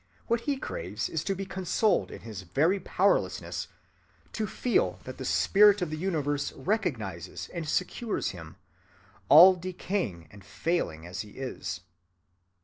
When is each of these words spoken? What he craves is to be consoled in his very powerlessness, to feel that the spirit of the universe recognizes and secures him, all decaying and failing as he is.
What 0.25 0.41
he 0.49 0.57
craves 0.57 1.09
is 1.09 1.23
to 1.25 1.35
be 1.35 1.45
consoled 1.45 2.09
in 2.09 2.21
his 2.21 2.41
very 2.41 2.79
powerlessness, 2.79 3.67
to 4.33 4.47
feel 4.47 4.99
that 5.03 5.19
the 5.19 5.25
spirit 5.25 5.79
of 5.83 5.91
the 5.91 5.95
universe 5.95 6.51
recognizes 6.53 7.49
and 7.53 7.69
secures 7.69 8.31
him, 8.31 8.55
all 9.29 9.53
decaying 9.53 10.27
and 10.31 10.43
failing 10.43 11.05
as 11.05 11.21
he 11.21 11.37
is. 11.37 11.81